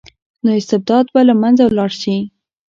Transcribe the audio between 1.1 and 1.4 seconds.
به له